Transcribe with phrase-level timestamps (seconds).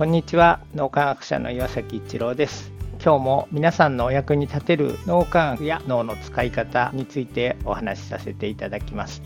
[0.00, 0.60] こんにちは。
[0.74, 2.72] 脳科学者の岩崎一郎です。
[3.04, 9.20] 今日も皆さんのお役に立てる脳科学や脳の使い方についてお話しさせていただきます。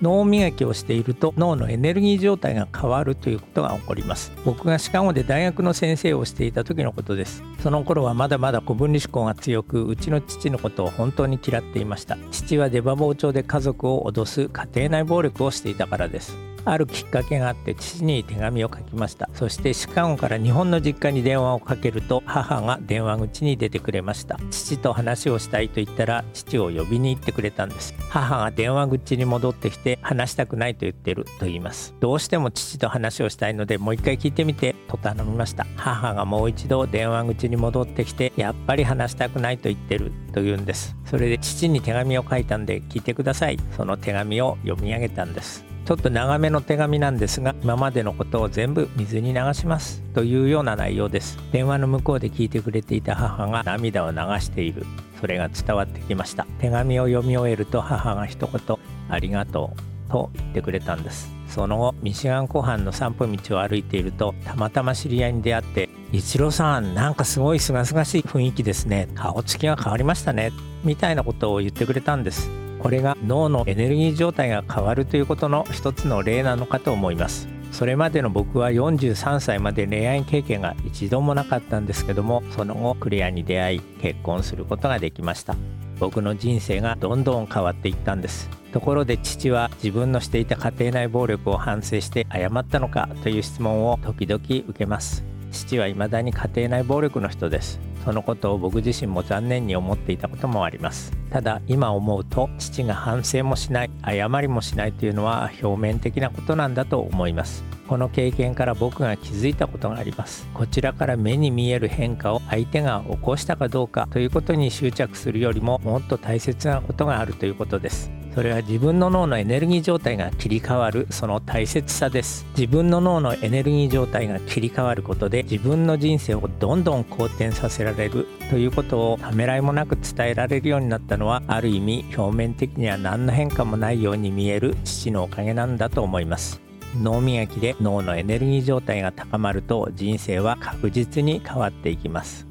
[0.00, 4.30] 脳磨きをしていると脳のエネルギー状態が変わるということが起こります。
[4.44, 7.42] 僕がシカゴで大学の先生をしていた時のことです。
[7.60, 12.16] その頃はまだまだ古分離思考が強くうちの父のことを本当に嫌っていました。
[12.30, 16.36] 父は出刃包丁で家族を脅す家庭内暴力をしていたからです。
[16.70, 19.28] あるきっかけがあって父に手紙を書きました。
[19.34, 24.38] そしてシカゴから日本の実家に電話をかけると母が電話口に出てくれました。
[24.50, 27.94] 父と話をしたいと言ったら父を呼びに行ってくれたんです。
[28.10, 31.94] 母が電話口に戻ってきて話したくないと言ってると言います。
[32.00, 35.66] どうしても父と話をしたいのでもう一回聞いてみてと頼みました。
[35.76, 40.96] 母がもう一度電話口に戻ってきてやっぱり話したくないと言ってると言うんです。
[41.04, 43.58] それで父に手紙を書いたんで聞いてください。
[43.76, 45.67] その手紙を読み上げたんです。
[45.88, 51.38] ちょっと長めの手紙なんですが今までのことを全部水に流しますというような内容です。
[51.50, 54.84] 電話の向こうで聞いてくれていた母が涙を流している。
[55.18, 56.46] それが伝わってきました。
[56.60, 58.76] 手紙を読み終えると母が一言
[59.08, 59.72] ありがと
[60.08, 61.32] うと言ってくれたんです。
[61.48, 69.08] その後ミシガン湖畔の散歩道を歩いているとたまたま知り合いに出会って「一郎さんなんかすごい清々しい雰囲気ですね。
[69.14, 70.52] 顔つきが変わりましたね」
[70.84, 72.67] みたいなことを言ってくれたんです。
[72.88, 77.46] これが脳のエネルギー状態が変わるということの一つの例なのかと思います。
[77.70, 85.54] それまでの僕は43歳まで恋愛経験が一度もなかったんですけどもその後クレアに出会い結婚することができました。
[86.00, 88.48] 僕の人生がどんどん変わっていったんです。
[88.72, 95.27] ところで父は自分のしていた家庭内暴力を反省して謝ったのかという質問を時々受けます。
[95.58, 97.80] 父は未だに家庭内暴力の人です。
[98.04, 101.12] そのことを僕自身も残念に思っていたこともあります。
[101.30, 107.64] ただ今思うと父が反省もしない謝りもしないというのは表面的なことなんだと思います。
[107.88, 110.46] この経験から僕が気づいたことがあります。
[110.54, 118.17] こちらから目に見える変化を相手が起こしたかどうかということに執着するよりももっと大切なことがあるということです。
[118.38, 122.46] それは自分の脳のエネルギー状態が切り替わるその大切さです。
[122.56, 128.28] 自分の脳のエネルギー状態が切り替わることで自分の人生をどんどん好転させられる。
[128.48, 136.60] ということをためらいもなく伝えられるようになったのはある意味表面的には何の変化もないように見える父のおかげなんだと思います。
[136.94, 142.46] 脳磨きで脳のエネルギー状態が高まると人生は確実に変わっていきます。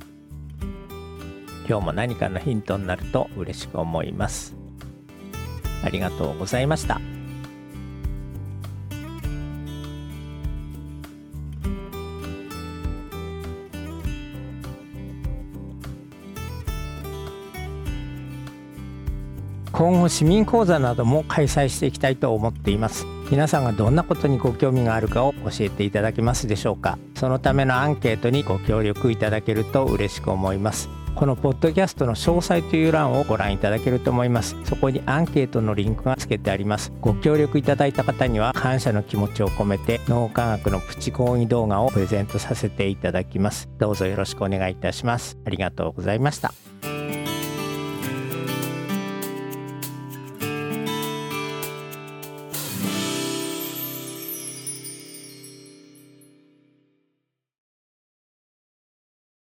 [1.66, 4.67] 今日も何かのヒントになると嬉しく思います。
[5.84, 7.17] ありがとうございました。
[19.78, 23.06] 今後市民講座なども開催していきたいと思っています。
[23.30, 26.98] 皆さんがどんなことにご興味があるかを教えていただけますでしょうか。
[27.14, 30.90] そのためのアンケートにご協力いただけると嬉しく思います。
[31.14, 34.56] このポッドキャストの詳細という欄をご覧いただけると思います。
[34.64, 36.92] そこにアンケートのリンクが付けてあります。
[37.00, 43.70] ご協力いただいた方には感謝の気持ちを込めて脳科学のプチ講義動画をプレゼントさせていただきます。
[43.78, 45.38] どうぞよろしくお願いいたします。
[45.46, 46.52] ありがとうございました。